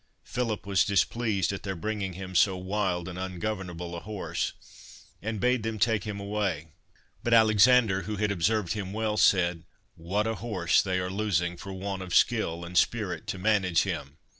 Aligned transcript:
Philip 0.23 0.65
was 0.65 0.83
displeased 0.83 1.51
at 1.53 1.61
their 1.61 1.75
bringing 1.75 2.13
him 2.13 2.33
so 2.33 2.57
wild 2.57 3.07
and 3.07 3.19
ungovernable 3.19 3.95
a 3.95 3.99
horse, 3.99 4.53
and 5.21 5.39
bade 5.39 5.61
them 5.61 5.77
take 5.77 6.05
him 6.05 6.19
away. 6.19 6.69
But 7.21 7.35
Alexander, 7.35 8.01
who 8.01 8.15
had 8.15 8.31
observed 8.31 8.73
him 8.73 8.93
well, 8.93 9.15
said,' 9.17 9.63
What 9.95 10.25
a 10.25 10.33
horse 10.33 10.83
are 10.87 10.89
they 10.89 11.07
losing 11.07 11.55
for 11.55 11.71
want 11.71 12.01
of 12.01 12.15
skill 12.15 12.65
and 12.65 12.75
spirit 12.75 13.27
to 13.27 13.37
manage 13.37 13.83
him 13.83 14.17